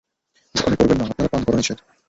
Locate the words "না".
0.99-1.03